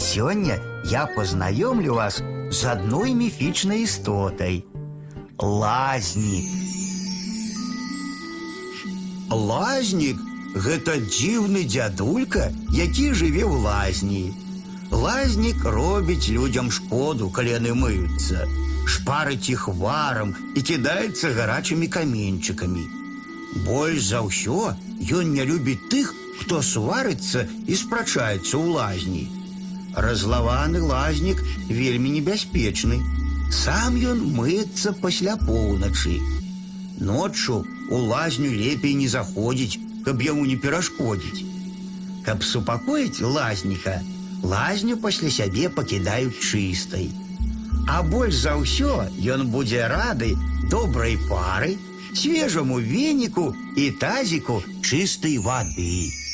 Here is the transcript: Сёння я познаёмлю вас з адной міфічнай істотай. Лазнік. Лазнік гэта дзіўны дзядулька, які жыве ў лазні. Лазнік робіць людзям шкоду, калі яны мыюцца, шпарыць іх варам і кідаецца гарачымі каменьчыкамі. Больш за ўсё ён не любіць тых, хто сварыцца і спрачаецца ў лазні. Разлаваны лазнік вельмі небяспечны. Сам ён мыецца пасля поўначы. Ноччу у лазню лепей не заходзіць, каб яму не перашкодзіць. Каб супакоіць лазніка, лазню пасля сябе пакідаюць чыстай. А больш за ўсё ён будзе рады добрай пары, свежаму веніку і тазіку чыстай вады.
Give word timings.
Сёння 0.00 0.58
я 0.84 1.06
познаёмлю 1.06 1.94
вас 1.94 2.22
з 2.50 2.64
адной 2.64 3.14
міфічнай 3.14 3.82
істотай. 3.84 4.64
Лазнік. 5.38 6.46
Лазнік 9.30 10.16
гэта 10.56 10.96
дзіўны 11.04 11.64
дзядулька, 11.68 12.48
які 12.72 13.12
жыве 13.12 13.44
ў 13.44 13.60
лазні. 13.60 14.32
Лазнік 14.90 15.64
робіць 15.64 16.32
людзям 16.32 16.72
шкоду, 16.72 17.28
калі 17.28 17.60
яны 17.60 17.76
мыюцца, 17.76 18.48
шпарыць 18.88 19.52
іх 19.52 19.68
варам 19.68 20.32
і 20.56 20.64
кідаецца 20.64 21.34
гарачымі 21.36 21.92
каменьчыкамі. 21.92 22.86
Больш 23.68 24.08
за 24.08 24.24
ўсё 24.24 24.72
ён 25.20 25.36
не 25.36 25.44
любіць 25.44 25.92
тых, 25.92 26.16
хто 26.40 26.64
сварыцца 26.64 27.44
і 27.68 27.76
спрачаецца 27.76 28.56
ў 28.56 28.66
лазні. 28.80 29.39
Разлаваны 29.96 30.80
лазнік 30.80 31.42
вельмі 31.68 32.10
небяспечны. 32.10 33.00
Сам 33.50 33.96
ён 33.98 34.22
мыецца 34.38 34.92
пасля 35.02 35.36
поўначы. 35.36 36.20
Ноччу 37.00 37.64
у 37.90 37.96
лазню 37.96 38.50
лепей 38.54 38.94
не 38.94 39.08
заходзіць, 39.08 39.80
каб 40.04 40.22
яму 40.22 40.46
не 40.46 40.56
перашкодзіць. 40.56 41.44
Каб 42.24 42.44
супакоіць 42.44 43.20
лазніка, 43.20 43.98
лазню 44.42 44.96
пасля 44.96 45.30
сябе 45.30 45.68
пакідаюць 45.68 46.38
чыстай. 46.38 47.10
А 47.88 48.02
больш 48.06 48.46
за 48.46 48.54
ўсё 48.54 49.10
ён 49.34 49.50
будзе 49.50 49.88
рады 49.90 50.36
добрай 50.70 51.18
пары, 51.26 51.74
свежаму 52.14 52.78
веніку 52.78 53.50
і 53.76 53.90
тазіку 53.90 54.62
чыстай 54.86 55.38
вады. 55.38 56.29